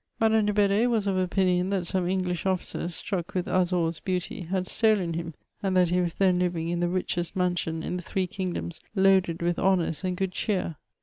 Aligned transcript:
Madame 0.19 0.47
de 0.47 0.51
Bed^e 0.51 0.89
was 0.89 1.05
of 1.05 1.15
opinion 1.15 1.69
that 1.69 1.85
some 1.85 2.09
English 2.09 2.43
officers, 2.47 2.95
struck 2.95 3.35
with 3.35 3.47
Azor's 3.47 3.99
beauty, 3.99 4.41
had 4.41 4.67
stolen 4.67 5.13
him, 5.13 5.35
and 5.61 5.77
that 5.77 5.89
he 5.89 6.01
was 6.01 6.15
then 6.15 6.39
living 6.39 6.69
in 6.69 6.79
the 6.79 6.89
richest 6.89 7.35
mansion 7.35 7.83
in 7.83 7.97
the 7.97 8.01
three 8.01 8.25
kingdoms, 8.25 8.81
loaded 8.95 9.43
with 9.43 9.59
honours 9.59 10.03
and 10.03 10.17
good 10.17 10.31
cheer. 10.31 10.75